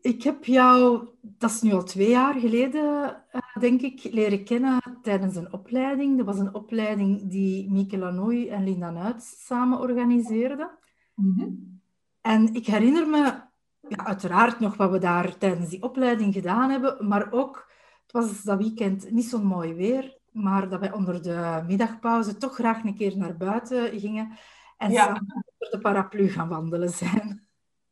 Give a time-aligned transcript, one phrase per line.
[0.00, 4.80] ik heb jou, dat is nu al twee jaar geleden, uh, denk ik, leren kennen
[5.02, 6.16] tijdens een opleiding.
[6.16, 10.70] Dat was een opleiding die Mieke Lanoy en Linda Nuits samen organiseerden.
[11.14, 11.80] Mm
[12.20, 13.42] En ik herinner me
[13.88, 17.70] ja, uiteraard nog wat we daar tijdens die opleiding gedaan hebben, maar ook,
[18.02, 22.54] het was dat weekend niet zo'n mooi weer, maar dat wij onder de middagpauze toch
[22.54, 24.38] graag een keer naar buiten gingen
[24.76, 25.04] en ja.
[25.04, 27.43] samen onder de paraplu gaan wandelen zijn.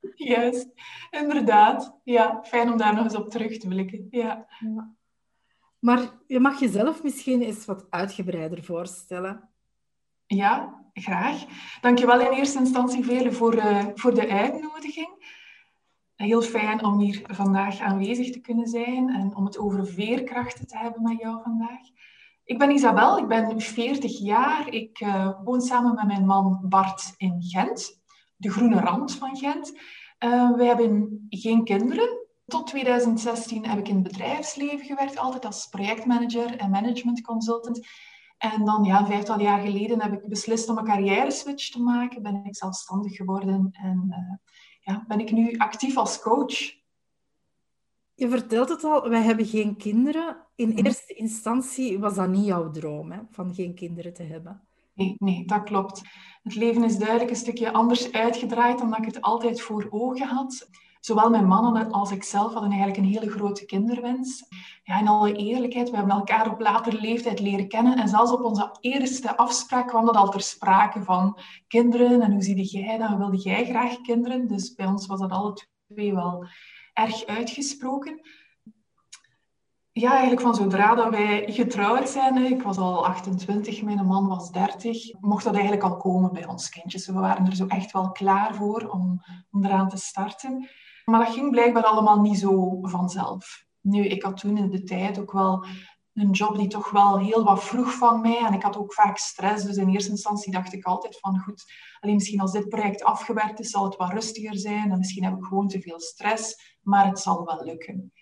[0.14, 0.68] Juist,
[1.10, 2.00] inderdaad.
[2.04, 4.06] Ja, fijn om daar nog eens op terug te blikken.
[4.10, 4.46] Ja.
[4.58, 4.94] ja.
[5.78, 9.48] Maar je mag jezelf misschien eens wat uitgebreider voorstellen.
[10.26, 11.44] Ja, graag.
[11.80, 15.40] Dankjewel in eerste instantie, voor, uh, voor de uitnodiging.
[16.14, 20.78] Heel fijn om hier vandaag aanwezig te kunnen zijn en om het over veerkrachten te
[20.78, 21.80] hebben met jou vandaag.
[22.44, 24.68] Ik ben Isabel, ik ben 40 jaar.
[24.68, 28.01] Ik uh, woon samen met mijn man Bart in Gent
[28.42, 29.72] de groene rand van Gent.
[30.24, 32.20] Uh, wij hebben geen kinderen.
[32.46, 37.86] Tot 2016 heb ik in het bedrijfsleven gewerkt, altijd als projectmanager en management consultant.
[38.38, 41.82] En dan, ja, een vijftal jaar geleden heb ik beslist om een carrière switch te
[41.82, 42.22] maken.
[42.22, 44.36] Ben ik zelfstandig geworden en uh,
[44.80, 46.80] ja, ben ik nu actief als coach.
[48.14, 50.36] Je vertelt het al, wij hebben geen kinderen.
[50.54, 50.86] In mhm.
[50.86, 54.66] eerste instantie was dat niet jouw droom, hè, van geen kinderen te hebben.
[55.02, 56.02] Nee, nee, dat klopt.
[56.42, 60.26] Het leven is duidelijk een stukje anders uitgedraaid dan dat ik het altijd voor ogen
[60.26, 60.68] had.
[61.00, 64.44] Zowel mijn mannen als ik zelf hadden eigenlijk een hele grote kinderwens.
[64.82, 67.98] Ja, in alle eerlijkheid, we hebben elkaar op latere leeftijd leren kennen.
[67.98, 71.38] En zelfs op onze eerste afspraak kwam dat al ter sprake van
[71.68, 72.20] kinderen.
[72.20, 73.16] En hoe zie jij dat?
[73.16, 74.48] Wilde jij graag kinderen?
[74.48, 76.46] Dus bij ons was dat alle twee wel
[76.92, 78.20] erg uitgesproken
[79.92, 84.50] ja, eigenlijk van zodra dat wij getrouwd zijn, ik was al 28, mijn man was
[84.50, 87.06] 30, mocht dat eigenlijk al komen bij ons kindjes.
[87.06, 90.68] We waren er zo echt wel klaar voor om, om eraan te starten.
[91.04, 93.64] Maar dat ging blijkbaar allemaal niet zo vanzelf.
[93.80, 95.64] Nu, ik had toen in de tijd ook wel
[96.14, 98.38] een job die toch wel heel wat vroeg van mij.
[98.38, 99.64] En ik had ook vaak stress.
[99.64, 103.60] Dus in eerste instantie dacht ik altijd van goed, alleen misschien als dit project afgewerkt
[103.60, 104.90] is, zal het wat rustiger zijn.
[104.90, 108.12] En misschien heb ik gewoon te veel stress, maar het zal wel lukken.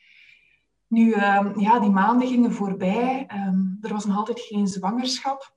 [0.91, 3.25] Nu, ehm, ja, die maanden gingen voorbij.
[3.27, 5.55] Ehm, er was nog altijd geen zwangerschap.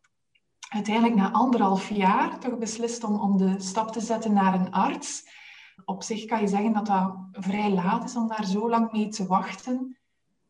[0.69, 5.27] Uiteindelijk na anderhalf jaar toch beslist om, om de stap te zetten naar een arts.
[5.85, 9.07] Op zich kan je zeggen dat dat vrij laat is om daar zo lang mee
[9.07, 9.97] te wachten.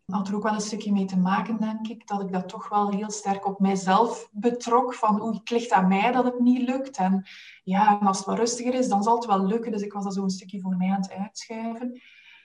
[0.06, 2.70] Had er ook wel een stukje mee te maken, denk ik, dat ik dat toch
[2.70, 4.94] wel heel sterk op mijzelf betrok.
[4.94, 6.98] Van, oeh, het ligt aan mij dat het niet lukt.
[6.98, 7.26] En
[7.64, 9.72] ja, als het wat rustiger is, dan zal het wel lukken.
[9.72, 12.02] Dus ik was dat zo een stukje voor mij aan het uitschuiven.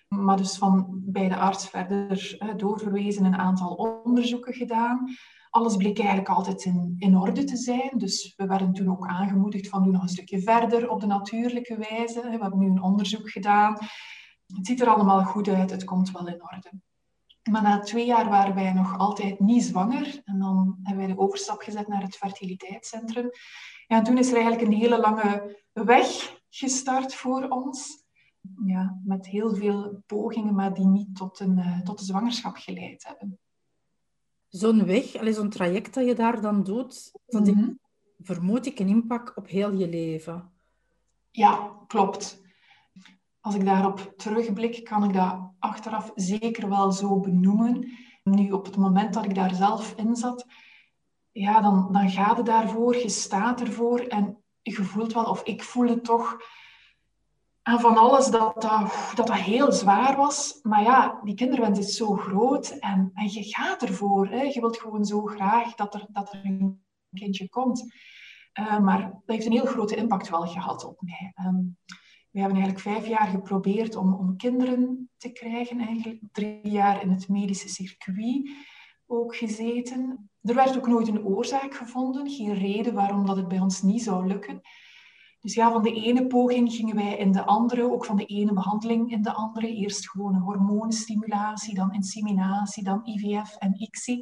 [0.09, 5.15] Maar dus van bij de arts verder doorverwezen, een aantal onderzoeken gedaan.
[5.51, 6.65] Alles bleek eigenlijk altijd
[6.99, 7.91] in, orde te zijn.
[7.95, 11.77] Dus we werden toen ook aangemoedigd van doe nog een stukje verder op de natuurlijke
[11.77, 12.21] wijze.
[12.21, 13.77] We hebben nu een onderzoek gedaan.
[14.47, 16.71] Het ziet er allemaal goed uit, het komt wel in orde.
[17.51, 20.21] Maar na twee jaar waren wij nog altijd niet zwanger.
[20.25, 23.31] En dan hebben wij de overstap gezet naar het fertiliteitscentrum.
[23.87, 28.07] Ja, en toen is er eigenlijk een hele lange weg gestart voor ons
[28.65, 33.07] ja, met heel veel pogingen, maar die niet tot een, uh, tot een zwangerschap geleid
[33.07, 33.39] hebben.
[34.49, 37.79] Zo'n weg, zo'n traject dat je daar dan doet, dat mm -hmm.
[38.19, 40.51] vermoed ik een impact op heel je leven.
[41.31, 42.43] Ja, klopt.
[43.41, 47.93] Als ik daarop terugblik, kan ik dat achteraf zeker wel zo benoemen.
[48.23, 50.47] Nu, op het moment dat ik daar zelf in zat,
[51.33, 55.63] ja, dan, dan ga je daarvoor, je staat ervoor en je voelt wel, of ik
[55.63, 56.37] voel het toch,
[57.77, 60.59] van alles dat dat, dat dat heel zwaar was.
[60.63, 64.29] Maar ja, die kinderwens is zo groot en, en je gaat ervoor.
[64.29, 64.43] Hè.
[64.43, 67.95] Je wilt gewoon zo graag dat er, dat er een kindje komt.
[68.61, 71.33] Uh, maar dat heeft een heel grote impact wel gehad op mij.
[71.47, 71.77] Um,
[72.31, 77.11] We hebben eigenlijk vijf jaar geprobeerd om, om kinderen te krijgen, eigenlijk drie jaar in
[77.11, 78.51] het medische circuit
[79.07, 80.31] ook gezeten.
[80.43, 84.03] Er werd ook nooit een oorzaak gevonden, geen reden waarom dat het bij ons niet
[84.03, 84.61] zou lukken.
[85.49, 88.53] Dus ja, van de ene poging gingen wij in de andere, ook van de ene
[88.53, 89.75] behandeling in de andere.
[89.75, 94.21] Eerst gewoon hormoonstimulatie, dan inseminatie, dan IVF en ICSI.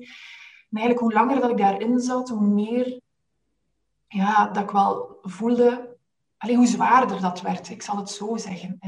[0.70, 3.00] En eigenlijk hoe langer dat ik daarin zat, hoe meer
[4.08, 5.96] ja, dat ik wel voelde,
[6.38, 7.68] alleen hoe zwaarder dat werd.
[7.68, 8.78] Ik zal het zo zeggen.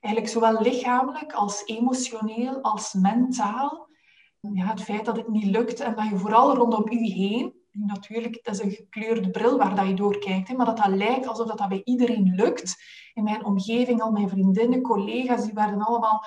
[0.00, 3.88] Eigenlijk zowel lichamelijk als emotioneel als mentaal.
[4.40, 8.38] Ja, het feit dat het niet lukt en dat je vooral rondom u heen natuurlijk,
[8.42, 11.26] het is een gekleurde bril waar dat je door kijkt, hè, maar dat dat lijkt
[11.26, 12.82] alsof dat, dat bij iedereen lukt.
[13.14, 16.24] In mijn omgeving, al mijn vriendinnen, collega's, die werden allemaal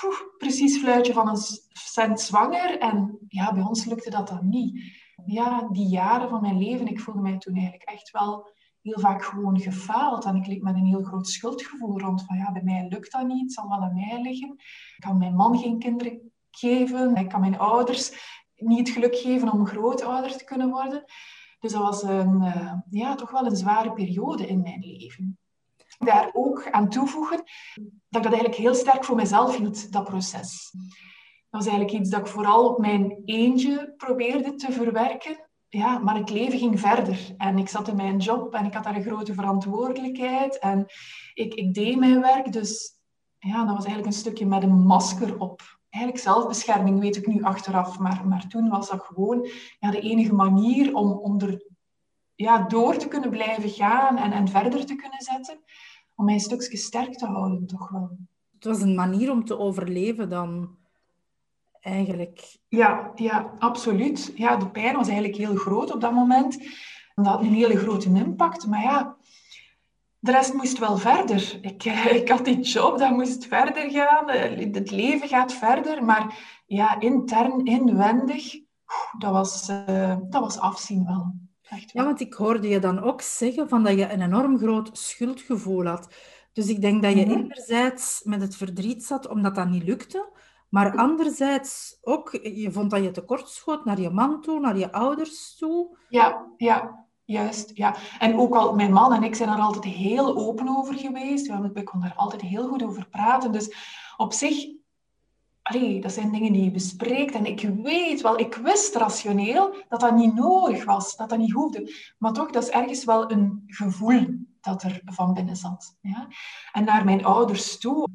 [0.00, 1.40] poef, precies fluitje van een
[1.72, 2.78] cent zwanger.
[2.78, 5.00] En ja, bij ons lukte dat dan niet.
[5.24, 8.50] Ja, die jaren van mijn leven, ik voelde mij toen eigenlijk echt wel
[8.82, 10.24] heel vaak gewoon gefaald.
[10.24, 13.26] En ik liep met een heel groot schuldgevoel rond van ja, bij mij lukt dat
[13.26, 14.50] niet, het zal wel aan mij liggen.
[14.96, 18.12] Ik kan mijn man geen kinderen geven, ik kan mijn ouders
[18.62, 21.04] niet het geluk geven om grootouder te kunnen worden.
[21.60, 25.38] Dus dat was een, uh, ja, toch wel een zware periode in mijn leven.
[25.98, 27.42] Daar ook aan toevoegen
[28.08, 30.70] dat ik dat eigenlijk heel sterk voor mezelf hield, dat proces.
[31.50, 35.50] Dat was eigenlijk iets dat ik vooral op mijn eentje probeerde te verwerken.
[35.68, 37.34] Ja, maar het leven ging verder.
[37.36, 40.58] En ik zat in mijn job en ik had daar een grote verantwoordelijkheid.
[40.58, 40.86] En
[41.34, 42.52] ik, ik deed mijn werk.
[42.52, 42.98] Dus
[43.38, 47.42] ja, dat was eigenlijk een stukje met een masker op eigenlijk zelfbescherming, weet ik nu
[47.42, 47.98] achteraf.
[47.98, 49.48] Maar, maar toen was dat gewoon
[49.80, 51.62] ja, de enige manier om, om er
[52.34, 55.60] ja, door te kunnen blijven gaan en, en verder te kunnen zetten.
[56.14, 58.16] Om mij een stukje sterk te houden, toch wel.
[58.54, 60.76] Het was een manier om te overleven dan,
[61.80, 62.56] eigenlijk.
[62.68, 64.32] Ja, ja, absoluut.
[64.34, 66.58] Ja, de pijn was eigenlijk heel groot op dat moment.
[67.14, 68.66] Dat had een hele grote impact.
[68.66, 69.16] Maar ja,
[70.22, 71.58] de rest moest wel verder.
[71.60, 74.28] Ik, eh, ik had die job, dat moest verder gaan.
[74.28, 76.04] Eh, het leven gaat verder.
[76.04, 78.52] Maar ja, intern, inwendig,
[79.18, 81.34] dat was, uh, dat was afzien wel.
[81.62, 82.02] Echt wel.
[82.02, 85.86] Ja, want ik hoorde je dan ook zeggen van dat je een enorm groot schuldgevoel
[85.86, 86.14] had.
[86.52, 90.32] Dus ik denk dat je mm enerzijds met het verdriet zat omdat dat niet lukte,
[90.68, 94.92] maar anderzijds ook, je vond dat je tekort schoot naar je man toe, naar je
[94.92, 95.96] ouders toe.
[96.08, 97.01] Ja, ja.
[97.32, 97.96] Juist, ja.
[98.18, 101.46] En ook al mijn man en ik zijn er altijd heel open over geweest.
[101.46, 103.52] We konden daar altijd heel goed over praten.
[103.52, 103.74] Dus
[104.16, 104.68] op zich,
[105.62, 107.34] allee, dat zijn dingen die je bespreekt.
[107.34, 111.52] En ik weet wel, ik wist rationeel dat dat niet nodig was, dat dat niet
[111.52, 111.94] hoefde.
[112.18, 114.26] Maar toch, dat is ergens wel een gevoel
[114.60, 115.96] dat er van binnen zat.
[116.00, 116.28] Ja?
[116.72, 118.08] En naar mijn ouders toe,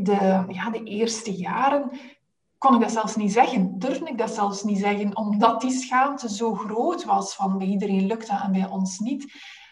[0.00, 1.90] de, ja, de eerste jaren
[2.62, 3.78] kon ik dat zelfs niet zeggen.
[3.78, 8.06] Durfde ik dat zelfs niet zeggen, omdat die schaamte zo groot was van bij iedereen
[8.06, 9.22] lukt dat en bij ons niet.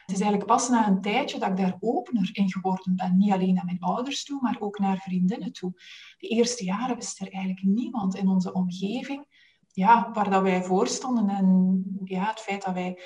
[0.06, 3.16] Het is eigenlijk pas na een tijdje dat ik daar opener in geworden ben.
[3.16, 5.72] Niet alleen naar mijn ouders toe, maar ook naar vriendinnen toe.
[6.18, 9.26] De eerste jaren wist er eigenlijk niemand in onze omgeving
[9.72, 11.28] ja, waar dat wij voor stonden.
[11.28, 13.00] En ja, het feit dat wij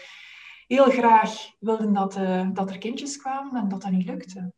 [0.67, 4.53] heel graag wilden dat, uh, dat er kindjes kwamen en dat dat niet lukte.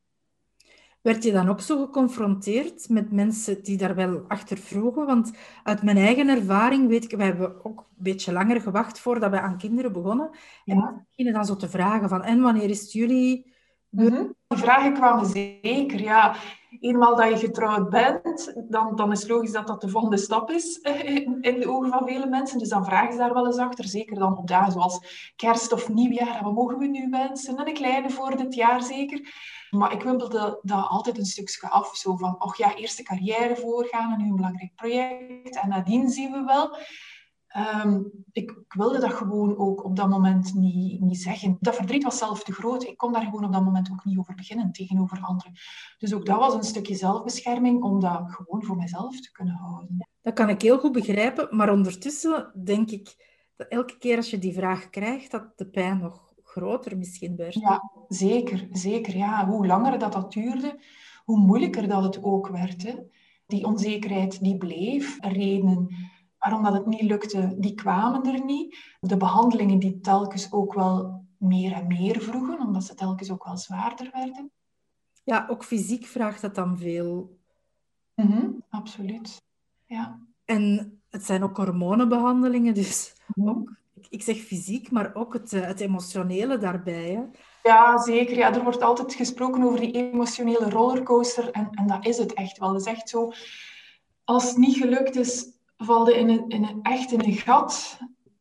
[1.06, 5.06] Werd je dan ook zo geconfronteerd met mensen die daar wel achter vroegen?
[5.06, 5.32] Want
[5.62, 9.40] uit mijn eigen ervaring weet ik, we hebben ook een beetje langer gewacht voordat we
[9.40, 10.30] aan kinderen begonnen.
[10.64, 11.04] En ja.
[11.08, 13.54] beginnen dan zo te vragen van, en wanneer is het jullie?
[13.90, 16.36] Mm Die vragen kwamen zeker, ja.
[16.80, 20.78] Eenmaal dat je getrouwd bent, dan, dan is logisch dat dat de volgende stap is
[21.40, 22.58] in, de ogen van vele mensen.
[22.58, 23.84] Dus dan vragen ze daar wel eens achter.
[23.84, 26.42] Zeker dan op dagen zoals kerst of nieuwjaar.
[26.42, 27.56] Wat mogen we nu wensen?
[27.56, 29.34] En een kleine voor dit jaar zeker.
[29.70, 31.96] Maar ik wimpelde dat altijd een stukje af.
[31.96, 35.60] Zo van, och ja, eerst de carrière voorgaan en nu een belangrijk project.
[35.60, 36.76] En nadien zien we wel.
[37.56, 38.00] Ehm,
[38.32, 41.56] ik, ik, wilde dat gewoon ook op dat moment niet, niet zeggen.
[41.60, 42.84] Dat verdriet was zelf te groot.
[42.84, 45.52] Ik kon daar gewoon op dat moment ook niet over beginnen tegenover anderen.
[45.98, 50.08] Dus ook dat was een stukje zelfbescherming om dat gewoon voor mezelf te kunnen houden.
[50.22, 53.14] Dat kan ik heel goed begrijpen, maar ondertussen denk ik
[53.56, 57.54] dat elke keer als je die vraag krijgt, dat de pijn nog groter misschien werd.
[57.54, 58.68] Ja, zeker.
[58.72, 59.46] zeker ja.
[59.46, 60.80] Hoe langer dat, dat duurde,
[61.24, 62.82] hoe moeilijker dat het ook werd.
[62.82, 62.94] Hè.
[63.46, 65.18] Die onzekerheid die bleef.
[65.20, 66.14] Redenen
[66.46, 68.78] waarom dat het niet lukte, die kwamen er niet.
[69.00, 73.56] De behandelingen die telkens ook wel meer en meer vroegen, omdat ze telkens ook wel
[73.56, 74.50] zwaarder werden.
[75.24, 77.38] Ja, ook fysiek vraagt dat dan veel.
[78.14, 79.42] Mm absoluut.
[79.84, 80.20] Ja.
[80.44, 83.48] En het zijn ook hormonenbehandelingen, dus mhm.
[83.48, 83.76] ook
[84.08, 87.10] ik zeg fysiek, maar ook het, eh, het emotionele daarbij.
[87.10, 87.22] Hè?
[87.62, 88.36] Ja, zeker.
[88.36, 91.50] Ja, er wordt altijd gesproken over die emotionele rollercoaster.
[91.50, 92.72] En, en dat is het echt wel.
[92.72, 93.32] Het is echt zo.
[94.24, 97.98] Als het niet gelukt is, val je in een, in een, echt in een gat.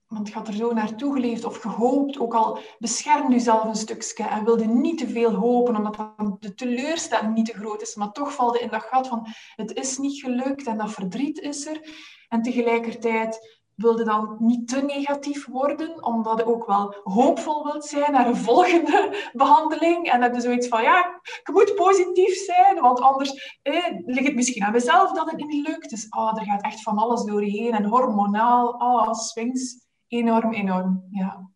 [0.08, 4.24] want je had er zo naartoe geleefd of gehoopt, ook al beschermde jezelf een stukje
[4.24, 8.34] en wilde niet te veel hopen, omdat de teleurstelling niet te groot is, maar toch
[8.34, 11.90] valde in dat gat van het is niet gelukt en dat verdriet is er.
[12.28, 18.12] En tegelijkertijd wilde dan niet te negatief worden, omdat je ook wel hoopvol wilt zijn
[18.12, 20.12] naar een volgende behandeling.
[20.12, 24.36] En dat is zoiets van, ja, je moet positief zijn, want anders eh, ligt het
[24.36, 25.90] misschien aan mezelf dat het niet lukt.
[25.90, 31.50] Dus oh, er gaat echt van alles doorheen en hormonaal, oh, swings enorm, enorm, ja.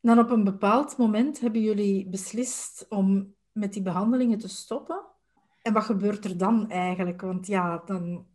[0.00, 5.04] Dan op een bepaald moment hebben jullie beslist om met die behandelingen te stoppen.
[5.62, 7.20] En wat gebeurt er dan eigenlijk?
[7.20, 8.26] Want ja, dan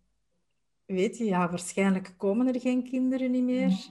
[0.92, 3.90] weet je, ja, waarschijnlijk komen er geen kinderen niet meer.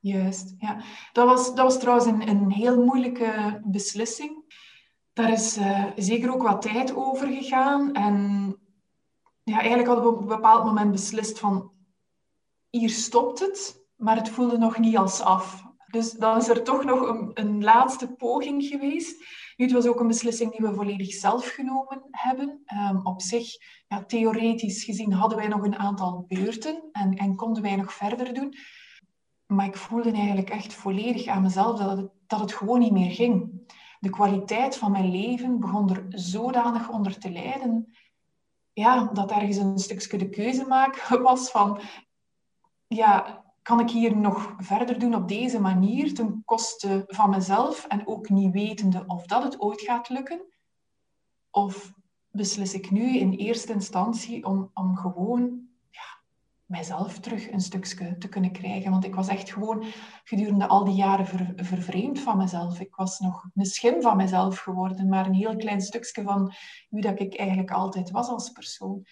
[0.00, 0.82] Juist, ja.
[1.12, 4.60] Dat was, dat was trouwens een, een heel moeilijke beslissing.
[5.12, 7.92] Daar is uh, zeker ook wat tijd over gegaan.
[7.94, 8.56] En
[9.42, 11.70] ja, eigenlijk hadden we op een bepaald moment beslist van...
[12.70, 15.64] Hier stopt het maar het voelde nog niet als af.
[15.86, 19.24] Dus dan is er toch nog een, een laatste poging geweest.
[19.56, 22.62] Nu, het was ook een beslissing die we volledig zelf genomen hebben.
[22.90, 23.48] Um, op zich,
[23.88, 28.34] ja, theoretisch gezien, hadden wij nog een aantal beurten en, en konden wij nog verder
[28.34, 28.54] doen.
[29.46, 33.10] Maar ik voelde eigenlijk echt volledig aan mezelf dat het, dat het gewoon niet meer
[33.10, 33.50] ging.
[34.00, 37.92] De kwaliteit van mijn leven begon er zodanig onder te lijden
[38.72, 41.80] ja, dat ergens een stukje de keuze maken was van
[42.86, 48.06] ja, kan ik hier nog verder doen op deze manier ten koste van mezelf en
[48.06, 50.42] ook niet wetende of dat het ooit gaat lukken?
[51.50, 51.92] Of
[52.30, 56.20] beslis ik nu in eerste instantie om, om gewoon ja,
[56.64, 58.90] mijzelf terug een stukje te kunnen krijgen?
[58.90, 59.84] Want ik was echt gewoon
[60.24, 62.80] gedurende al die jaren ver, vervreemd van mezelf.
[62.80, 66.52] Ik was nog een schim van mezelf geworden, maar een heel klein stukje van
[66.88, 69.06] wie dat ik eigenlijk altijd was als persoon.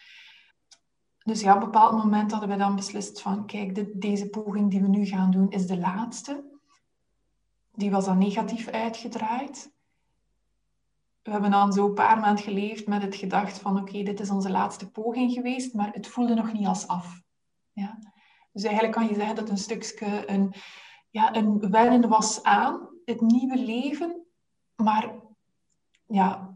[1.31, 4.81] Dus ja, op een bepaald moment hadden we dan beslist van, kijk, deze poging die
[4.81, 6.45] we nu gaan doen is de laatste.
[7.75, 9.73] Die was dan negatief uitgedraaid.
[11.23, 14.31] We hebben dan zo een paar maanden geleefd met het gedacht van, oké, dit is
[14.31, 17.23] onze laatste poging geweest, maar het voelde nog niet als af.
[17.73, 17.99] Ja?
[18.53, 20.55] Dus eigenlijk kan je zeggen dat een stukje een,
[21.11, 24.27] ja, een wennen was aan het nieuwe leven,
[24.77, 25.15] maar
[26.07, 26.50] ja,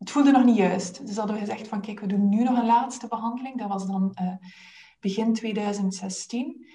[0.00, 1.06] het voelde nog niet juist.
[1.06, 3.58] Dus hadden we gezegd van kijk, we doen nu nog een laatste behandeling.
[3.58, 4.34] Dat was dan uh,
[5.00, 6.66] begin 2016.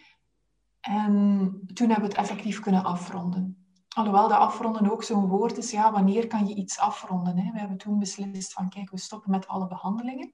[0.80, 3.66] En toen hebben we het effectief kunnen afronden.
[3.90, 7.38] Alhoewel dat afronden ook zo'n woord is, ja, wanneer kan je iets afronden?
[7.38, 7.52] Hè?
[7.52, 10.34] We hebben toen beslist van kijk, we stoppen met alle behandelingen.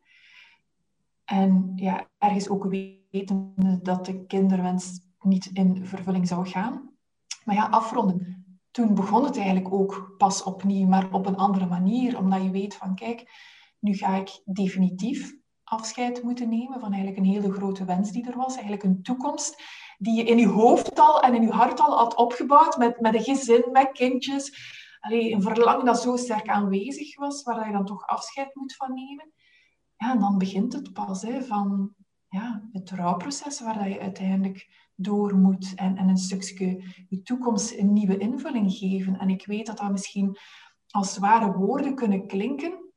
[1.26, 6.90] En ja, ergens ook weten dat de kinderwens niet in vervulling zou gaan.
[7.46, 8.41] Maar ja, afronden
[8.72, 12.18] toen begon het eigenlijk ook pas opnieuw, maar op een andere manier.
[12.18, 13.32] Omdat je weet van, kijk,
[13.80, 18.38] nu ga ik definitief afscheid moeten nemen van eigenlijk een hele grote wens die er
[18.38, 18.54] was.
[18.54, 19.64] Eigenlijk een toekomst
[19.98, 23.14] die je in je hoofd al en in je hart al had opgebouwd met, met
[23.14, 24.70] een gezin, met kindjes.
[25.00, 28.94] Allee, een verlangen dat zo sterk aanwezig was, waar je dan toch afscheid moet van
[28.94, 29.32] nemen.
[29.98, 31.94] Ja, en dan begint het pas hè, van
[32.28, 37.94] ja, het rouwproces waar je uiteindelijk door moet en, en een stukje je toekomst een
[37.94, 39.20] nieuwe invulling geven.
[39.20, 40.38] En ik weet dat dat misschien
[40.88, 42.92] als zware woorden kunnen klinken,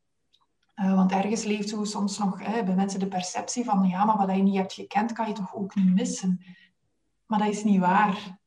[0.77, 4.37] uh, want ergens leeft zo soms nog bij mensen de perceptie van ja, maar wat
[4.37, 6.41] je niet hebt gekend, kan je toch ook niet missen.
[7.27, 8.43] Maar dat is niet waar.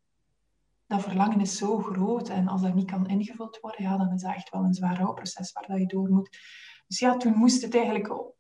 [0.86, 4.22] Dat verlangen is zo groot en als dat niet kan ingevuld worden, ja, dan is
[4.22, 6.38] dat echt wel een zwaar rouwproces waar dat je door moet.
[6.88, 8.34] Dus ja, toen moest het eigenlijk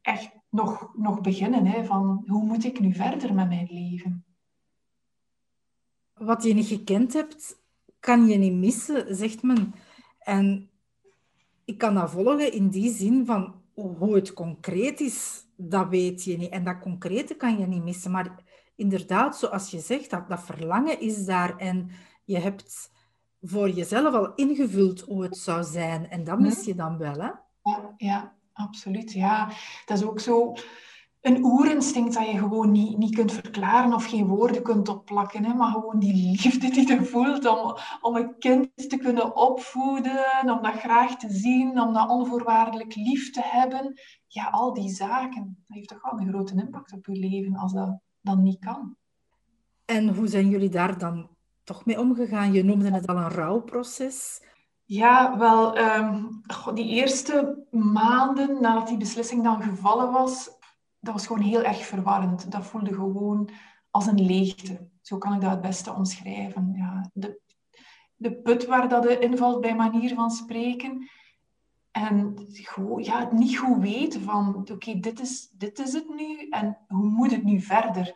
[0.00, 4.24] echt nog, nog beginnen, hè, van hoe moet ik nu verder met mijn leven?
[6.24, 7.56] Wat je niet gekend hebt,
[8.00, 9.74] kan je niet missen, zegt men.
[10.18, 10.70] En
[11.64, 16.36] ik kan dat volgen in die zin van hoe het concreet is, dat weet je
[16.36, 16.50] niet.
[16.50, 18.10] En dat concrete kan je niet missen.
[18.10, 18.42] Maar
[18.76, 21.56] inderdaad, zoals je zegt, dat, dat verlangen is daar.
[21.56, 21.90] En
[22.24, 22.90] je hebt
[23.42, 26.10] voor jezelf al ingevuld hoe het zou zijn.
[26.10, 27.30] En dat mis je dan wel, hè?
[27.62, 29.12] Ja, ja absoluut.
[29.12, 29.52] Ja,
[29.86, 30.54] dat is ook zo
[31.24, 35.44] een oerinstinct dat je gewoon niet, niet kunt verklaren of geen woorden kunt opplakken.
[35.44, 40.24] Hè, maar gewoon die liefde die je voelt om, om een kind te kunnen opvoeden,
[40.42, 44.00] om dat graag te zien, om dat onvoorwaardelijk lief te hebben.
[44.26, 45.56] Ja, al die zaken.
[45.66, 48.96] Dat heeft toch wel een grote impact op je leven als dat dan niet kan.
[49.84, 51.28] En hoe zijn jullie daar dan
[51.62, 52.52] toch mee omgegaan?
[52.52, 54.42] Je noemde het al een rouwproces.
[54.84, 56.40] Ja, wel, um,
[56.74, 60.50] die eerste maanden nadat die beslissing dan gevallen was,
[61.04, 62.50] dat was gewoon heel erg verwarrend.
[62.50, 63.50] Dat voelde gewoon
[63.90, 64.88] als een leegte.
[65.02, 66.72] Zo kan ik dat het beste omschrijven.
[66.76, 67.40] Ja, de,
[68.16, 71.08] de put waar dat invalt bij manier van spreken.
[71.90, 76.48] En gewoon, ja, het niet goed weten van, oké, dit, is, dit is het nu
[76.48, 78.14] en hoe moet het nu verder?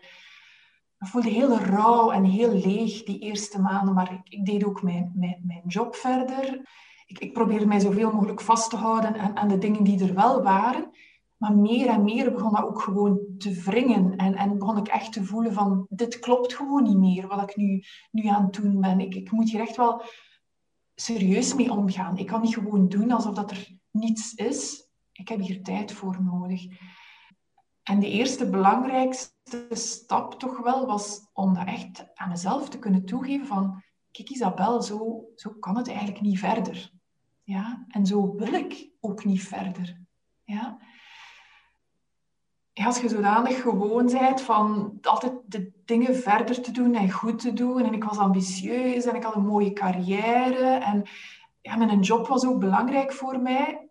[0.99, 4.83] ik voelde heel rauw en heel leeg die eerste maanden, maar ik, ik deed ook
[4.83, 6.61] mijn, mijn, mijn job verder.
[7.07, 10.15] Ik, ik probeerde mij zoveel mogelijk vast te houden aan, aan de dingen die er
[10.15, 10.91] wel waren.
[11.39, 14.17] Maar meer en meer begon dat ook gewoon te wringen.
[14.17, 17.57] En, en begon ik echt te voelen van, dit klopt gewoon niet meer, wat ik
[17.57, 19.01] nu, nu aan het doen ben.
[19.01, 20.03] Ik, ik moet hier echt wel
[20.95, 22.19] serieus mee omgaan.
[22.19, 24.89] Ik kan niet gewoon doen alsof dat er niets is.
[25.13, 26.67] Ik heb hier tijd voor nodig.
[27.83, 33.05] En de eerste belangrijkste stap toch wel was om dat echt aan mezelf te kunnen
[33.05, 36.93] toegeven van, kijk Isabel, zo, zo kan het eigenlijk niet verder.
[37.43, 37.85] Ja?
[37.89, 40.01] En zo wil ik ook niet verder.
[40.45, 40.79] Ja?
[42.87, 47.53] Als je zodanig gewoon bent van altijd de dingen verder te doen en goed te
[47.53, 47.85] doen.
[47.85, 50.67] En ik was ambitieus en ik had een mooie carrière.
[50.67, 51.03] En
[51.61, 53.89] ja, mijn job was ook belangrijk voor mij.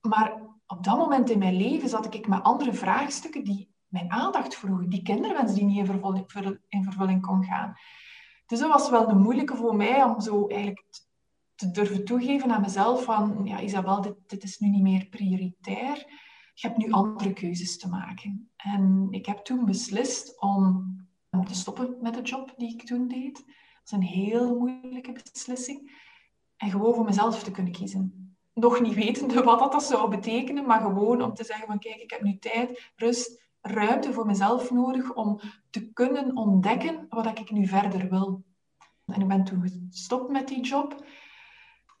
[0.00, 4.56] Maar op dat moment in mijn leven zat ik met andere vraagstukken die mijn aandacht
[4.56, 4.88] vroegen.
[4.88, 7.74] Die kinderwens die niet in vervulling, in vervulling kon gaan.
[8.46, 10.84] Dus dat was wel de moeilijke voor mij om zo eigenlijk
[11.54, 16.24] te durven toegeven aan mezelf van, ja Isabel, dit, dit is nu niet meer prioritair.
[16.58, 18.50] Je hebt nu andere keuzes te maken.
[18.56, 20.94] En ik heb toen beslist om
[21.46, 23.34] te stoppen met de job die ik toen deed.
[23.34, 26.04] Dat is een heel moeilijke beslissing.
[26.56, 30.80] En gewoon voor mezelf te kunnen kiezen nog niet wetende wat dat zou betekenen, maar
[30.80, 35.14] gewoon om te zeggen van kijk, ik heb nu tijd, rust, ruimte voor mezelf nodig
[35.14, 38.44] om te kunnen ontdekken wat ik nu verder wil.
[39.06, 41.04] En ik ben toen gestopt met die job.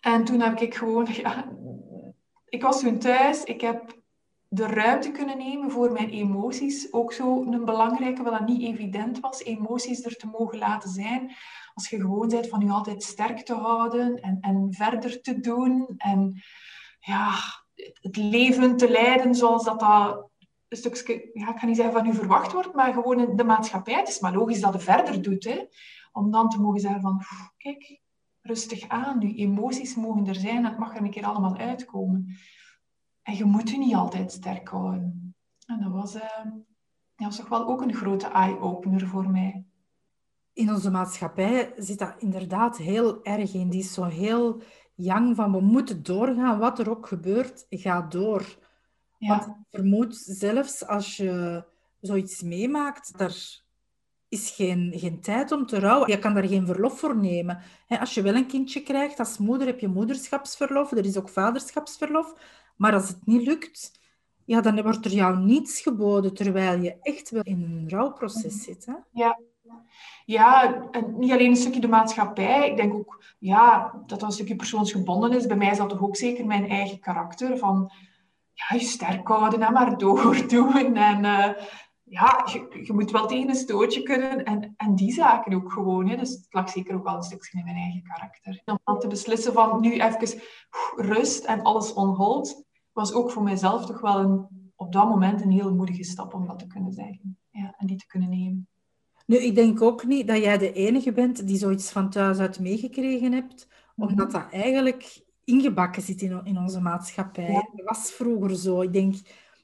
[0.00, 1.52] En toen heb ik gewoon, ja,
[2.44, 4.04] ik was toen thuis, ik heb
[4.48, 6.92] de ruimte kunnen nemen voor mijn emoties.
[6.92, 11.32] Ook zo een belangrijke, wat dat niet evident was, emoties er te mogen laten zijn.
[11.74, 15.94] Als je gewoon bent van je altijd sterk te houden en, en verder te doen.
[15.96, 16.42] En
[16.98, 17.32] ja,
[18.00, 20.30] het leven te leiden zoals dat, dat
[20.68, 23.94] een stukje, ja, ik ga niet zeggen van u verwacht wordt, maar gewoon de maatschappij.
[23.94, 25.44] Het is maar logisch dat je verder doet.
[25.44, 25.64] Hè?
[26.12, 27.22] Om dan te mogen zeggen van,
[27.56, 28.00] kijk,
[28.42, 29.20] rustig aan.
[29.20, 32.36] Je emoties mogen er zijn het mag er een keer allemaal uitkomen.
[33.26, 35.34] En je moet je niet altijd sterk houden.
[35.66, 36.44] En dat was, uh,
[37.16, 39.64] dat was toch wel ook een grote eye-opener voor mij.
[40.52, 43.68] In onze maatschappij zit dat inderdaad heel erg in.
[43.68, 44.62] Die is zo heel
[44.94, 46.58] jang van we moeten doorgaan.
[46.58, 48.58] Wat er ook gebeurt, ga door.
[49.18, 49.28] Ja.
[49.28, 51.64] Want vermoed zelfs als je
[52.00, 53.64] zoiets meemaakt, daar
[54.28, 56.10] is geen, geen tijd om te rouwen.
[56.10, 57.62] Je kan daar geen verlof voor nemen.
[57.88, 60.92] als je wel een kindje krijgt, als moeder heb je moederschapsverlof.
[60.92, 62.34] Er is ook vaderschapsverlof.
[62.76, 64.00] Maar als het niet lukt,
[64.44, 68.86] ja, dan wordt er jou niets geboden, terwijl je echt wel in een rouwproces zit.
[68.86, 68.94] Hè?
[69.12, 69.38] Ja.
[70.24, 72.70] Ja, en niet alleen een stukje de maatschappij.
[72.70, 75.46] Ik denk ook ja, dat dat een stukje persoonsgebonden is.
[75.46, 77.58] Bij mij is dat toch ook zeker mijn eigen karakter.
[77.58, 77.90] Van
[78.52, 80.96] ja, je sterk houden en maar doordoen.
[80.96, 81.62] En uh,
[82.02, 84.44] ja, je, je, moet wel tegen een stootje kunnen.
[84.44, 86.08] En, en die zaken ook gewoon.
[86.08, 86.16] Hè.
[86.16, 88.62] Dus het lag zeker ook wel een stukje in mijn eigen karakter.
[88.64, 90.40] Om dan te beslissen van nu even
[90.96, 92.65] rust en alles on hold
[92.96, 96.46] was ook voor mijzelf toch wel een, op dat moment een heel moedige stap om
[96.46, 97.38] dat te kunnen zeggen.
[97.50, 98.68] Ja, en die te kunnen nemen.
[99.26, 102.60] Nu, ik denk ook niet dat jij de enige bent die zoiets van thuis uit
[102.60, 107.68] meegekregen hebt, omdat dat eigenlijk ingebakken zit in, in onze maatschappij.
[107.74, 108.80] Dat was vroeger zo.
[108.80, 109.14] Ik denk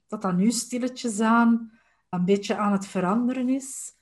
[0.06, 1.72] dat dat nu stilletjes aan
[2.08, 3.94] een beetje aan het veranderen is.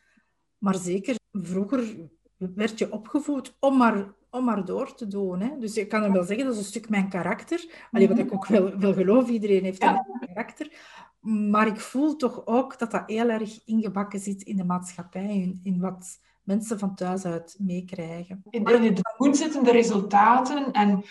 [0.58, 5.40] Maar zeker, vroeger werd je opgevoed om maar om maar door te doen.
[5.40, 5.58] Hè.
[5.58, 7.86] Dus ik kan hem wel zeggen, dat is een stuk mijn karakter.
[7.90, 10.72] Allee, wat ik ook wel, wel geloof, iedereen heeft een karakter.
[11.20, 15.60] Maar ik voel toch ook dat dat heel erg ingebakken zit in de maatschappij, in,
[15.62, 18.42] in wat mensen van thuis uit meekrijgen.
[18.50, 21.02] In, in het doen zitten de resultaten en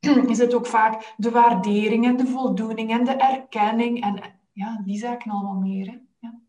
[0.32, 4.98] is het ook vaak de waardering en de voldoening en de erkenning en ja, die
[4.98, 5.86] zaken allemaal meer.
[5.86, 5.98] Hè.
[6.18, 6.40] Ja.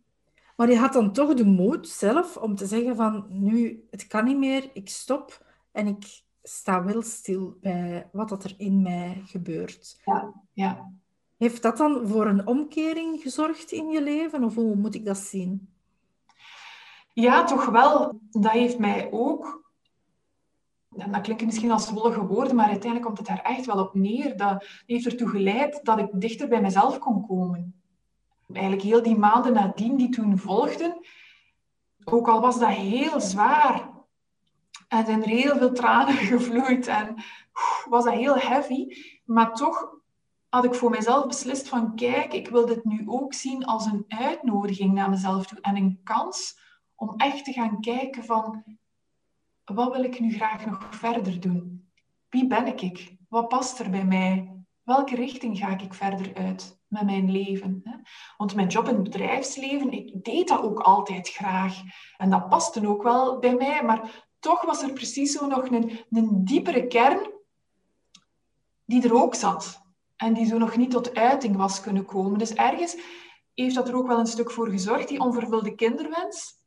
[0.56, 4.26] Maar je had dan toch de moed zelf om te zeggen van nu, het kan
[4.26, 5.52] niet meer, ik stop.
[5.74, 10.02] En ik sta wel stil bij wat er in mij gebeurt.
[10.06, 10.92] Ja, ja.
[11.38, 14.44] Heeft dat dan voor een omkering gezorgd in je leven?
[14.44, 15.74] Of hoe moet ik dat zien?
[17.14, 18.20] Ja, toch wel.
[18.30, 19.72] Dat heeft mij ook...
[20.90, 24.38] Dat klinkt misschien als wollige woorden, maar uiteindelijk komt het daar echt wel op neer.
[24.38, 27.82] Dat heeft ertoe geleid dat ik dichter bij mezelf kon komen.
[28.52, 30.98] Eigenlijk heel die maanden nadien die toen volgden,
[32.04, 33.90] ook al was dat heel zwaar,
[34.94, 37.16] en zijn er heel veel tranen gevloeid en
[37.90, 38.86] was dat heel heavy.
[39.26, 40.02] Maar toch
[40.50, 44.06] had ik voor mezelf beslist van kijk, ik wil dit nu ook zien als een
[44.08, 46.60] uitnodiging naar mezelf toe en een kans
[46.96, 48.64] om echt te gaan kijken van
[49.64, 51.92] wat wil ik nu graag nog verder doen?
[52.30, 53.16] Wie ben ik?
[53.30, 54.54] Wat past er bij mij?
[54.84, 57.84] welke richting ga ik verder uit met mijn leven?
[58.38, 61.82] Want mijn job in het bedrijfsleven, ik deed dat ook altijd graag.
[62.18, 66.00] En dat paste ook wel bij mij, maar toch was er precies zo nog een,
[66.10, 67.32] een diepere kern
[68.86, 69.82] die er ook zat.
[70.16, 72.40] En die zo nog niet tot uiting was kunnen komen.
[72.40, 72.98] Dus ergens
[73.54, 76.62] heeft dat er ook wel een stuk voor gezorgd, die onvervulde kinderwens,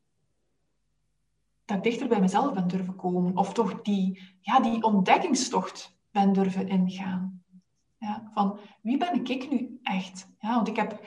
[1.64, 3.36] dat ik dichter bij mezelf ben durven komen.
[3.36, 7.44] Of toch die, ja, die ontdekkingstocht ben durven ingaan.
[7.98, 10.28] Ja, van wie ben ik nu echt?
[10.38, 11.00] Ja, want ik heb,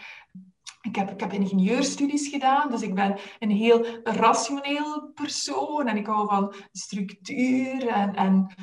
[0.81, 6.05] ik, heb, ik heb ingenieurstudies gedaan, dus ik ben een heel rationeel persoon en ik
[6.05, 8.55] hou van structuur en, en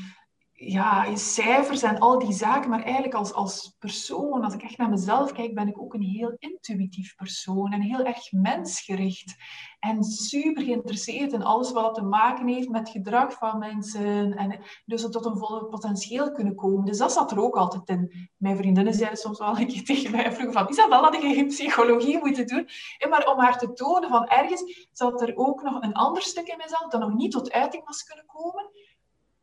[0.58, 4.90] ja, cijfers en al die zaken, maar eigenlijk als, als persoon, als ik echt naar
[4.90, 9.34] mezelf kijk, ben ik ook een heel intuïtief persoon en heel erg mensgericht
[9.78, 15.02] en super geïnteresseerd in alles wat te maken heeft met gedrag van mensen en dus
[15.02, 16.84] tot een volle potentieel kunnen komen.
[16.84, 18.30] Dus dat zat er ook altijd in.
[18.36, 21.46] Mijn vriendinnen zeiden soms wel een keer tegen mij vroeger van Isabel, had je geen
[21.46, 22.68] psychologie moeten doen?
[23.08, 26.56] Maar om haar te tonen van ergens zat er ook nog een ander stuk in
[26.56, 28.70] mezelf dat nog niet tot uiting was kunnen komen.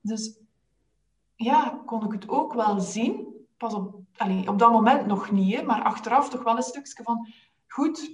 [0.02, 0.42] Dus
[1.44, 3.28] ja, kon ik het ook wel zien.
[3.58, 7.28] Pas op, allez, op dat moment nog niet, maar achteraf toch wel een stukje van...
[7.68, 8.12] Goed,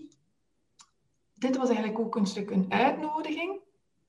[1.34, 3.60] dit was eigenlijk ook een stuk een uitnodiging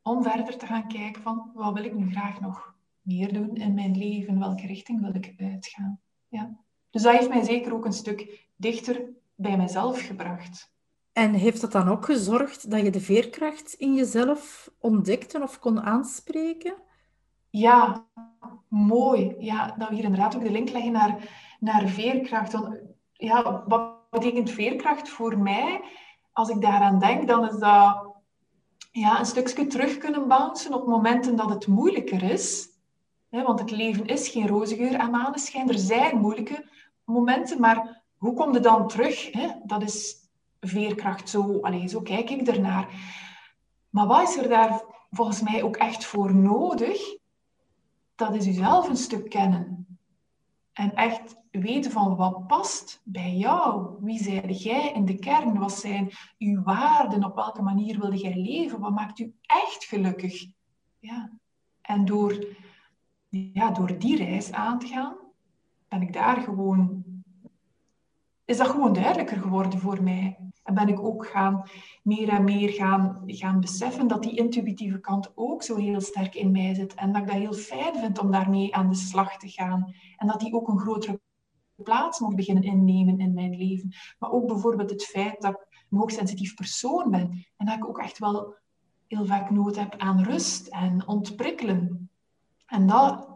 [0.03, 3.75] om verder te gaan kijken van wat wil ik nu graag nog meer doen in
[3.75, 6.01] mijn leven, welke richting wil ik uitgaan.
[6.29, 6.57] Ja.
[6.91, 9.03] Dus dat heeft mij zeker ook een stuk dichter
[9.35, 10.73] bij mezelf gebracht.
[11.13, 15.81] En heeft dat dan ook gezorgd dat je de veerkracht in jezelf ontdekte of kon
[15.81, 16.75] aanspreken?
[17.51, 18.07] Ja,
[18.69, 19.35] mooi.
[19.39, 21.29] Ja, dat we hier inderdaad ook de link leggen naar,
[21.61, 22.57] naar veerkracht.
[23.13, 25.81] Ja, wat betekent veerkracht voor mij?
[26.33, 28.15] Als ik daaraan denk, dan is dat
[28.93, 32.69] ja, een stukje terug kunnen bouncen op momenten dat het moeilijker is.
[33.29, 35.69] want het leven is geen roze geur en maneschijn.
[35.69, 36.69] Er zijn moeilijke
[37.05, 39.31] momenten, maar hoe kom je dan terug?
[39.65, 40.17] Dat is
[40.61, 41.29] veerkracht.
[41.29, 42.89] Zo, allez, zo kijk ik ernaar.
[43.91, 47.20] Maar wat is er daar volgens mij ook echt voor nodig?
[48.21, 49.87] Dat is jezelf een stuk kennen.
[50.73, 53.97] En echt weten van wat past bij jou.
[54.01, 55.59] Wie zijde jij in de kern?
[55.59, 57.25] Wat zijn uw waarden?
[57.25, 58.81] Op welke manier wilde jij leven?
[58.81, 60.47] Wat maakt u echt gelukkig?
[60.99, 61.31] Ja.
[61.81, 62.47] En door,
[63.29, 65.17] ja, door die reis aan te gaan,
[65.89, 67.05] ben ik daar gewoon...
[68.45, 70.50] Is dat gewoon duidelijker geworden voor mij.
[70.71, 71.63] En ben ik ook gaan,
[72.03, 76.51] meer en meer gaan, gaan beseffen dat die intuïtieve kant ook zo heel sterk in
[76.51, 76.95] mij zit.
[76.95, 79.95] En dat ik dat heel fijn vind om daarmee aan de slag te gaan.
[80.17, 81.21] En dat die ook een grotere
[81.83, 83.95] plaats mag beginnen innemen in mijn leven.
[84.19, 87.47] Maar ook bijvoorbeeld het feit dat ik een hoogsensitief persoon ben.
[87.57, 88.55] En dat ik ook echt wel
[89.07, 92.11] heel vaak nood heb aan rust en ontprikkelen.
[92.67, 93.29] En dat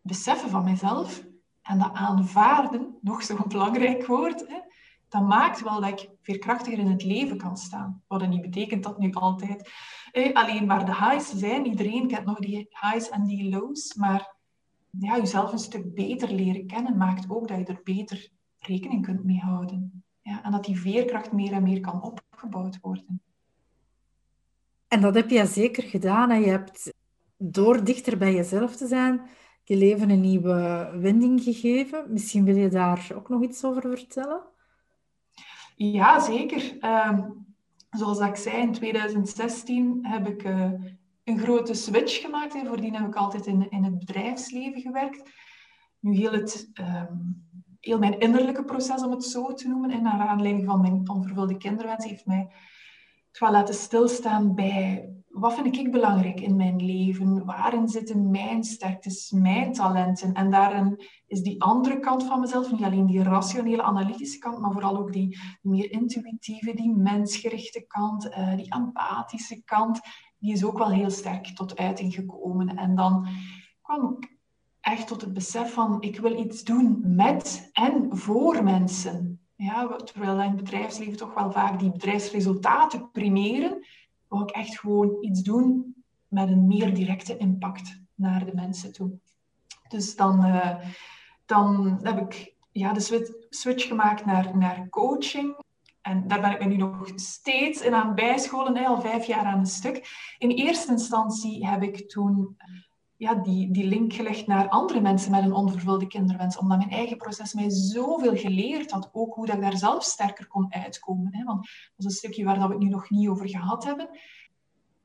[0.00, 1.24] beseffen van mezelf
[1.62, 4.58] en dat aanvaarden, nog zo'n belangrijk woord, hè,
[5.12, 8.02] dat maakt wel dat ik veerkrachtiger in het leven kan staan.
[8.06, 9.70] Wat niet betekent dat nu altijd
[10.12, 11.66] eh, alleen maar de highs zijn.
[11.66, 13.94] Iedereen kent nog die highs en die lows.
[13.94, 14.34] Maar
[14.90, 19.24] ja, jezelf een stuk beter leren kennen maakt ook dat je er beter rekening kunt
[19.24, 20.04] mee houden.
[20.22, 23.22] Ja, en dat die veerkracht meer en meer kan opgebouwd worden.
[24.88, 26.30] En dat heb je zeker gedaan.
[26.30, 26.92] En je hebt
[27.36, 29.20] door dichter bij jezelf te zijn,
[29.64, 32.12] je leven een nieuwe wending gegeven.
[32.12, 34.50] Misschien wil je daar ook nog iets over vertellen?
[35.90, 36.78] Ja, zeker.
[36.80, 37.30] Ehm,
[37.90, 40.72] zoals ik zei, in 2016 heb ik uh,
[41.24, 42.52] een grote switch gemaakt.
[42.52, 42.66] Hè.
[42.66, 45.30] Voordien heb ik altijd in, in het bedrijfsleven gewerkt.
[45.98, 47.16] Nu heel, het, ehm,
[47.80, 51.56] heel mijn innerlijke proces, om het zo te noemen, en naar aanleiding van mijn onvervulde
[51.56, 52.48] kinderwens, heeft mij
[53.28, 57.44] het wel laten stilstaan bij wat vind ik belangrijk in mijn leven?
[57.44, 60.32] Waarin zitten mijn sterktes, mijn talenten?
[60.32, 64.72] En daarin is die andere kant van mezelf, niet alleen die rationele, analytische kant, maar
[64.72, 70.00] vooral ook die, meer intuïtieve, die mensgerichte kant, uh, die empathische kant,
[70.38, 72.76] die is ook wel heel sterk tot uiting gekomen.
[72.76, 73.26] En dan
[73.82, 74.36] kwam ik
[74.80, 79.40] echt tot het besef van, ik wil iets doen met en voor mensen.
[79.56, 83.86] Ja, terwijl in het bedrijfsleven toch wel vaak die bedrijfsresultaten primeren,
[84.40, 85.94] ik echt gewoon iets doen
[86.28, 89.10] met een meer directe impact naar de mensen toe.
[89.88, 90.76] Dus dan, uh,
[91.46, 95.56] dan heb ik ja, de switch gemaakt naar, naar coaching.
[96.00, 99.58] En daar ben ik me nu nog steeds in aan bijscholen, al vijf jaar aan
[99.58, 100.06] een stuk.
[100.38, 102.56] In eerste instantie heb ik toen
[103.22, 106.58] ja, die, die link gelegd naar andere mensen met een onvervulde kinderwens.
[106.58, 109.10] Omdat mijn eigen proces mij zoveel geleerd had.
[109.12, 111.34] Ook hoe dat ik daar zelf sterker kon uitkomen.
[111.34, 111.44] Hè.
[111.44, 114.08] Want dat is een stukje waar dat we het nu nog niet over gehad hebben.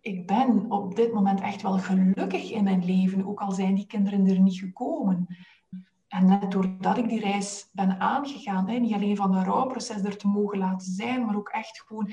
[0.01, 3.27] Ik ben op dit moment echt wel gelukkig in mijn leven.
[3.27, 5.37] Ook al zijn die kinderen er niet gekomen.
[6.07, 10.17] En net doordat ik die reis ben aangegaan, hè, niet alleen van een rouwproces er
[10.17, 12.11] te mogen laten zijn, maar ook echt gewoon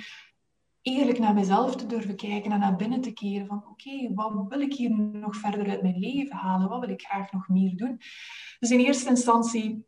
[0.84, 4.60] eerlijk naar mezelf te durven kijken en naar binnen te keren van oké, wat wil
[4.60, 6.68] ik hier nog verder uit mijn leven halen?
[6.68, 8.00] Wat wil ik graag nog meer doen?
[8.58, 9.84] Dus in eerste instantie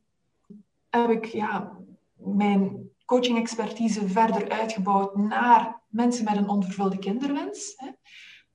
[0.90, 1.78] heb ik ja,
[2.14, 7.76] mijn coaching-expertise verder uitgebouwd naar mensen met een onvervulde kinderwens.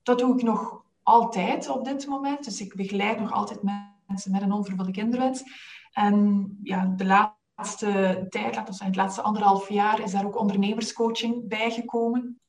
[0.02, 2.44] Dat doe ik nog altijd op dit moment.
[2.44, 3.62] Dus ik begeleid nog altijd
[4.06, 5.42] mensen met een onvervulde kinderwens.
[5.92, 7.40] En ja, de laatste
[8.28, 12.40] tijd, laten we zeggen, het laatste anderhalf jaar, is daar ook ondernemerscoaching bijgekomen.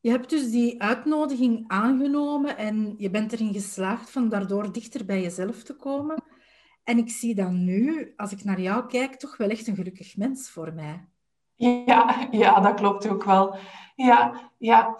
[0.00, 5.22] Je hebt dus die uitnodiging aangenomen en je bent erin geslaagd van daardoor dichter bij
[5.22, 6.22] jezelf te komen.
[6.84, 10.16] En ik zie dan nu, als ik naar jou kijk, toch wel echt een gelukkig
[10.16, 11.08] mens voor mij.
[11.54, 13.56] Ja, ja dat klopt ook wel.
[13.94, 14.98] Ja, ja.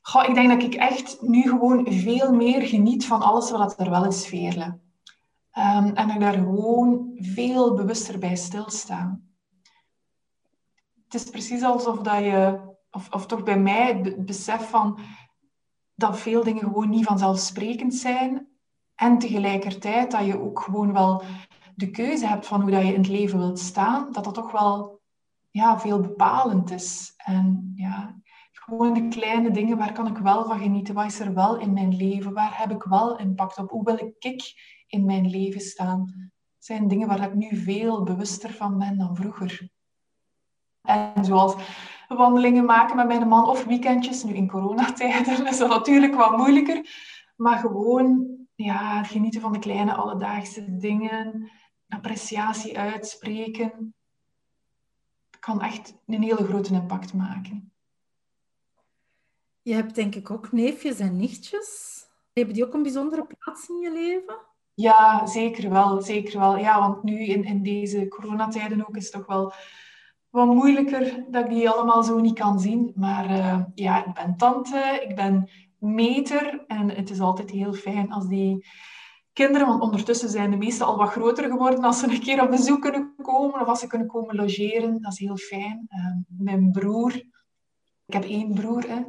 [0.00, 3.90] Goh, ik denk dat ik echt nu gewoon veel meer geniet van alles wat er
[3.90, 4.78] wel is, Veerle.
[5.58, 9.20] Um, en dat daar gewoon veel bewuster bij stilsta.
[11.04, 14.98] Het is precies alsof dat je, of, of toch bij mij, het besef van
[15.94, 18.48] dat veel dingen gewoon niet vanzelfsprekend zijn.
[18.94, 21.22] En tegelijkertijd dat je ook gewoon wel
[21.74, 24.52] de keuze hebt van hoe dat je in het leven wilt staan, dat dat toch
[24.52, 25.00] wel
[25.50, 27.14] ja, veel bepalend is.
[27.16, 28.20] En ja,
[28.52, 30.94] gewoon de kleine dingen, waar kan ik wel van genieten?
[30.94, 32.32] Wat is er wel in mijn leven?
[32.32, 33.70] Waar heb ik wel impact op?
[33.70, 34.18] Hoe wil ik
[34.86, 36.30] in mijn leven staan?
[36.58, 39.70] Zijn dingen waar ik nu veel bewuster van ben dan vroeger.
[40.82, 41.54] En zoals
[42.08, 46.88] wandelingen maken met mijn man of weekendjes, nu in coronatijden is dat natuurlijk wat moeilijker.
[47.36, 51.50] Maar gewoon ja, genieten van de kleine alledaagse dingen,
[51.88, 53.94] appreciatie uitspreken,
[55.40, 57.72] kan echt een hele grote impact maken.
[59.62, 62.00] Je hebt denk ik ook neefjes en nichtjes.
[62.32, 64.45] Hebben die ook een bijzondere plaats in je leven?
[64.76, 66.02] Ja, zeker wel.
[66.02, 66.56] Zeker wel.
[66.56, 69.52] Ja, want nu in, in deze coronatijden ook is het toch wel
[70.30, 72.92] wat moeilijker dat ik die allemaal zo niet kan zien.
[72.94, 76.64] Maar uh, ja, ik ben tante, ik ben meter.
[76.66, 78.66] En het is altijd heel fijn als die
[79.32, 82.50] kinderen, want ondertussen zijn de meesten al wat groter geworden, als ze een keer op
[82.50, 85.02] bezoek kunnen komen of als ze kunnen komen logeren.
[85.02, 85.86] Dat is heel fijn.
[85.88, 87.12] Uh, mijn broer,
[88.06, 89.00] ik heb één broer, hè.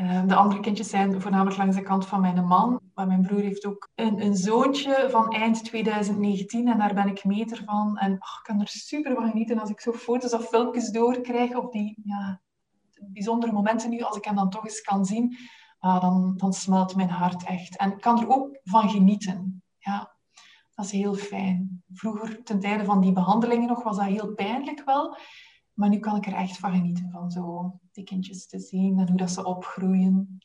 [0.00, 2.80] Uh, de andere kindjes zijn voornamelijk langs de kant van mijn man.
[2.94, 7.24] Maar mijn broer heeft ook een, een zoontje van eind 2019 en daar ben ik
[7.24, 7.98] meter van.
[7.98, 11.72] En ik kan er super van genieten als ik zo foto's of filmpjes doorkrijg op
[11.72, 12.40] die ja,
[13.00, 15.36] bijzondere momenten nu, als ik hem dan toch eens kan zien
[15.82, 17.76] ah, dan, dan smelt mijn hart echt.
[17.76, 19.62] En ik kan er ook van genieten.
[19.78, 20.16] Ja,
[20.74, 21.82] dat is heel fijn.
[21.92, 25.16] Vroeger, ten tijde van die behandelingen nog, was dat heel pijnlijk wel.
[25.72, 29.08] Maar nu kan ik er echt van genieten, van zo die kindjes te zien en
[29.08, 30.40] hoe dat ze opgroeien.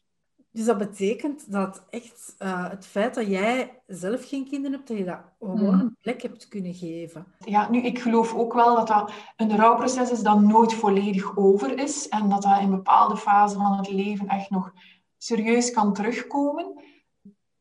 [0.52, 4.98] Dus dat betekent dat echt uh, het feit dat jij zelf geen kinderen hebt, dat
[4.98, 5.80] je dat gewoon hmm.
[5.80, 7.26] een plek hebt kunnen geven.
[7.40, 11.80] Ja, nu, ik geloof ook wel dat dat een rouwproces is dat nooit volledig over
[11.80, 12.08] is.
[12.08, 14.74] En dat dat in bepaalde fasen van het leven echt nog
[15.18, 16.84] serieus kan terugkomen.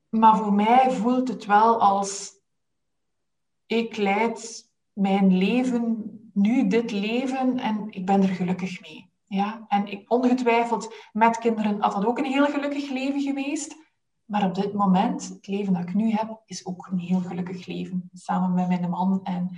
[0.08, 2.32] Maar voor mij voelt het wel als
[3.66, 9.05] ik leid mijn leven, nu dit leven, en ik ben er gelukkig mee.
[9.26, 9.64] Ja?
[9.68, 13.76] En ik, ongetwijfeld met kinderen had dat ook een heel gelukkig leven geweest.
[14.24, 17.66] Maar op dit moment, het leven dat ik nu heb, is ook een heel gelukkig
[17.66, 18.10] leven.
[18.12, 19.50] Samen met mijn man en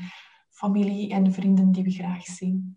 [0.51, 2.77] familie en vrienden die we graag zien.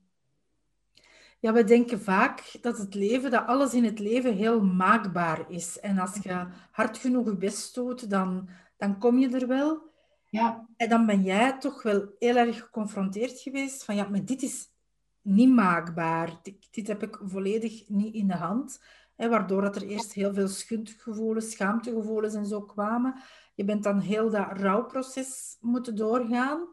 [1.39, 5.79] Ja, we denken vaak dat het leven, dat alles in het leven heel maakbaar is.
[5.79, 9.89] En als je hard genoeg je best doet, dan, dan kom je er wel.
[10.29, 10.67] Ja.
[10.77, 14.70] En dan ben jij toch wel heel erg geconfronteerd geweest van ja, maar dit is
[15.21, 16.39] niet maakbaar.
[16.41, 18.83] Dit, dit heb ik volledig niet in de hand.
[19.15, 23.21] Hè, waardoor dat er eerst heel veel schuldgevoelens, schaamtegevoelens en zo kwamen.
[23.55, 26.67] Je bent dan heel dat rouwproces moeten doorgaan.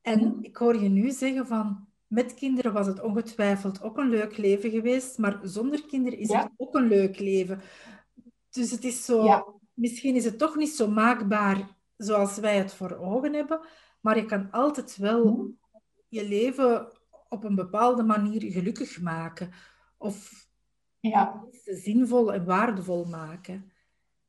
[0.00, 4.36] En ik hoor je nu zeggen van met kinderen was het ongetwijfeld ook een leuk
[4.36, 7.60] leven geweest, maar zonder kinderen is het ook een leuk leven.
[8.50, 9.42] Dus het is zo,
[9.74, 13.60] misschien is het toch niet zo maakbaar zoals wij het voor ogen hebben,
[14.00, 15.46] maar je kan altijd wel mhm.
[16.08, 16.92] je leven
[17.32, 19.52] op een bepaalde manier gelukkig maken.
[19.98, 20.46] Of
[21.00, 21.44] ja.
[21.64, 23.72] zinvol en waardevol maken.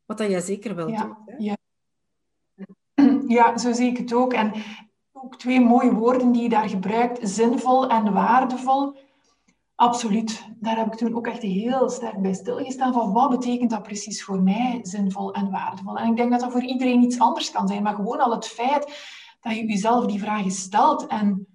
[0.05, 1.15] Wat dat jij zeker wel doet.
[1.25, 1.35] Hè?
[1.37, 1.57] Ja.
[3.37, 4.33] ja, zo zie ik het ook.
[4.33, 4.51] En
[5.11, 8.95] ook twee mooie woorden die je daar gebruikt, zinvol en waardevol.
[9.75, 10.45] Absoluut.
[10.59, 14.23] Daar heb ik toen ook echt heel sterk bij stilgestaan van wat betekent dat precies
[14.23, 15.97] voor mij, zinvol en waardevol.
[15.97, 18.47] En ik denk dat dat voor iedereen iets anders kan zijn, maar gewoon al het
[18.47, 18.83] feit
[19.41, 21.52] dat je jezelf die vragen stelt en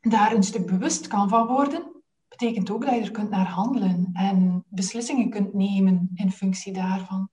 [0.00, 4.10] daar een stuk bewust kan van worden, betekent ook dat je er kunt naar handelen
[4.12, 7.30] en beslissingen kunt nemen in functie daarvan.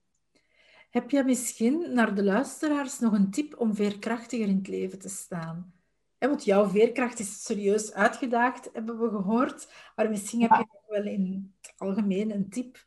[0.90, 5.08] Heb je misschien naar de luisteraars nog een tip om veerkrachtiger in het leven te
[5.08, 5.72] staan?
[6.18, 9.72] want jouw veerkracht is serieus uitgedaagd, hebben we gehoord.
[9.96, 12.84] Maar misschien heb je nog wel in het algemeen een tip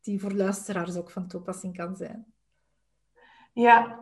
[0.00, 2.26] die voor luisteraars ook van toepassing kan zijn.
[3.52, 3.98] Ja,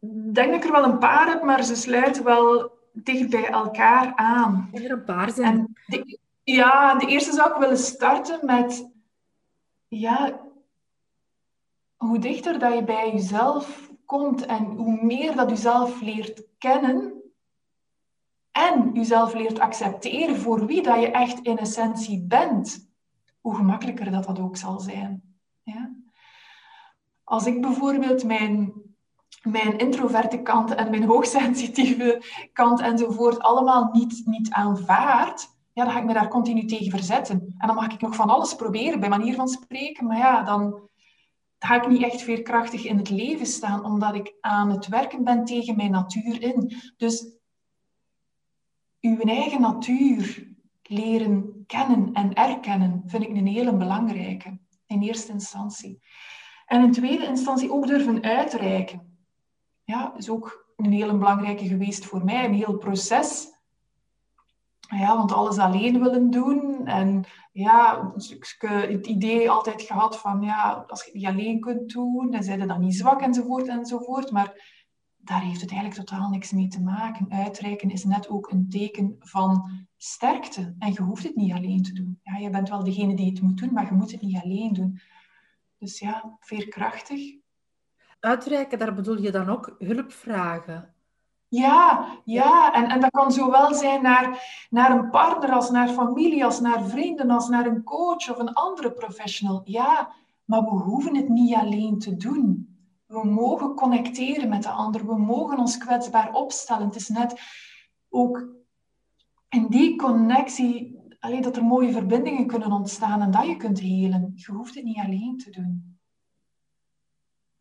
[0.00, 3.48] ik denk dat ik er wel een paar heb, maar ze sluiten wel dicht bij
[3.48, 4.70] elkaar aan.
[4.72, 5.76] Er een paar zijn.
[5.86, 8.90] De, ja, de eerste zou ik willen starten met...
[9.88, 10.40] Ja,
[11.96, 17.22] hoe dichter dat je bij jezelf komt en hoe meer dat je zelf leert kennen
[18.52, 22.90] en jezelf leert accepteren voor wie dat je echt in essentie bent,
[23.40, 25.22] hoe gemakkelijker dat dat ook zal zijn.
[25.62, 25.94] Ja?
[27.24, 28.72] Als ik bijvoorbeeld mijn,
[29.42, 35.98] mijn introverte kant en mijn hoogsensitieve kant enzovoort allemaal niet, niet aanvaard, ja, dan ga
[35.98, 37.54] ik me daar continu tegen verzetten.
[37.58, 40.88] En dan mag ik nog van alles proberen, bij manier van spreken, maar ja, dan
[41.58, 45.44] ga ik niet echt veerkrachtig in het leven staan, omdat ik aan het werken ben
[45.44, 46.76] tegen mijn natuur in.
[46.96, 47.36] Dus
[49.00, 50.50] uw eigen natuur
[50.82, 56.00] leren kennen en erkennen vind ik een hele belangrijke in eerste instantie.
[56.66, 59.11] En in tweede instantie ook durven uitreiken.
[59.84, 63.50] Ja, is ook een hele belangrijke geweest voor mij, een heel proces.
[64.80, 66.86] Ja, want alles alleen willen doen.
[66.86, 68.12] En ja,
[68.68, 72.60] het idee altijd gehad van, ja, als je het niet alleen kunt doen, dan zijn
[72.60, 74.30] je dan niet zwak enzovoort enzovoort.
[74.30, 74.80] Maar
[75.16, 77.30] daar heeft het eigenlijk totaal niks mee te maken.
[77.30, 80.74] Uitreiken is net ook een teken van sterkte.
[80.78, 82.20] En je hoeft het niet alleen te doen.
[82.22, 84.72] Ja, je bent wel degene die het moet doen, maar je moet het niet alleen
[84.72, 85.00] doen.
[85.78, 87.41] Dus ja, veerkrachtig.
[88.22, 90.94] Uitreiken, daar bedoel je dan ook hulp vragen?
[91.48, 92.72] Ja, ja.
[92.72, 96.84] En, en dat kan zowel zijn naar, naar een partner, als naar familie, als naar
[96.84, 99.60] vrienden, als naar een coach of een andere professional.
[99.64, 100.12] Ja,
[100.44, 102.76] maar we hoeven het niet alleen te doen.
[103.06, 105.06] We mogen connecteren met de ander.
[105.06, 106.86] We mogen ons kwetsbaar opstellen.
[106.86, 107.40] Het is net
[108.08, 108.48] ook
[109.48, 114.32] in die connectie alleen dat er mooie verbindingen kunnen ontstaan en dat je kunt helen.
[114.34, 115.91] Je hoeft het niet alleen te doen.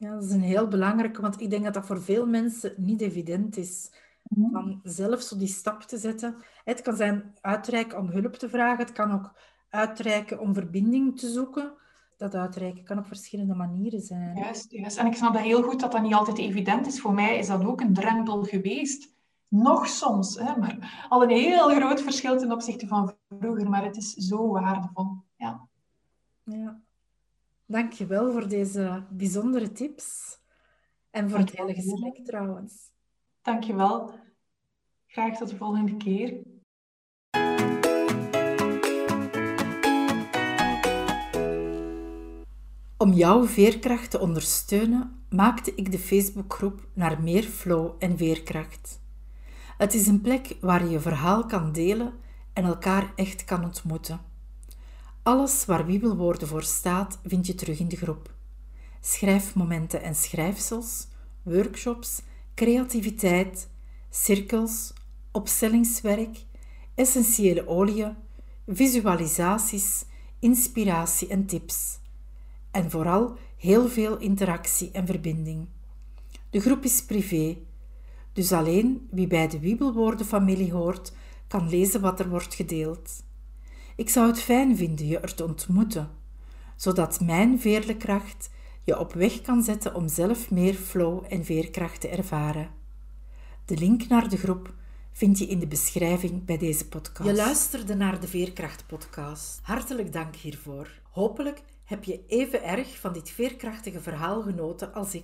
[0.02, 3.02] Ja, dat is een heel belangrijke, want ik denk dat dat voor veel mensen niet
[3.02, 3.92] evident is.
[4.24, 6.36] Mm Van zelf zo die stap te zetten.
[6.64, 8.86] Het kan zijn uitreiken om hulp te vragen.
[8.86, 9.34] Het kan ook
[9.70, 11.74] uitreiken om verbinding te zoeken
[12.18, 14.38] dat uitreiken kan op verschillende manieren zijn.
[14.38, 14.98] Juist, juist.
[14.98, 17.02] En ik snap dat heel goed dat dat niet altijd evident is.
[17.02, 19.16] Voor mij is dat ook een drempel geweest.
[19.48, 23.70] Nog soms, hè, maar al een heel groot verschil ten opzichte van vroeger.
[23.70, 25.08] Maar het is zo waardevol.
[25.36, 25.68] Ja.
[26.44, 26.82] ja.
[27.72, 30.38] Dank je wel voor deze bijzondere tips.
[31.10, 32.74] En voor het hele gesprek trouwens.
[33.42, 34.14] Dank je wel.
[35.08, 36.42] Graag tot de volgende keer.
[42.98, 49.02] Om jouw veerkracht te ondersteunen, maakte ik de Facebookgroep naar meer flow en veerkracht.
[49.78, 52.14] Het is een plek waar je je verhaal kan delen
[52.54, 54.31] en elkaar echt kan ontmoeten.
[55.24, 58.34] Alles waar Wiebelwoorden voor staat, vind je terug in de groep.
[59.02, 61.08] Schrijfmomenten en schrijfsels,
[61.44, 62.22] workshops,
[62.56, 63.70] creativiteit,
[64.10, 64.94] cirkels,
[65.32, 66.46] opstellingswerk,
[66.96, 68.16] essentiële oliën,
[68.68, 70.06] visualisaties,
[70.40, 72.00] inspiratie en tips
[72.72, 75.68] en vooral heel veel interactie en verbinding.
[76.50, 77.58] De groep is privé,
[78.34, 81.14] dus alleen wie bij de Wiebelwoordenfamilie hoort,
[81.48, 83.24] kan lezen wat er wordt gedeeld.
[83.96, 86.10] Ik zou het fijn vinden je er te ontmoeten,
[86.76, 88.50] zodat mijn veerlekracht
[88.84, 92.70] je op weg kan zetten om zelf meer flow en veerkracht te ervaren.
[93.66, 94.74] De link naar de groep
[95.12, 97.30] vind je in de beschrijving bij deze podcast.
[97.30, 99.60] Je luisterde naar de Veerkracht Podcast.
[99.62, 101.02] Hartelijk dank hiervoor.
[101.12, 105.24] Hopelijk heb je even erg van dit veerkrachtige verhaal genoten als ik?